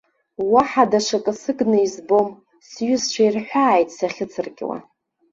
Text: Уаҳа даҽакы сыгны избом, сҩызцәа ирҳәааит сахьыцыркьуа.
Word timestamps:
Уаҳа 0.51 0.83
даҽакы 0.91 1.33
сыгны 1.41 1.79
избом, 1.85 2.29
сҩызцәа 2.69 3.23
ирҳәааит 3.25 3.89
сахьыцыркьуа. 3.97 4.77